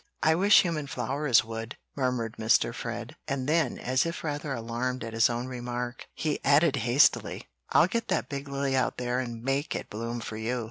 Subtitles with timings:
[0.23, 2.73] "I wish human flowers would," murmured Mr.
[2.73, 7.85] Fred; and then, as if rather alarmed at his own remark, he added hastily, "I'll
[7.85, 10.59] get that big lily out there and MAKE it bloom for you."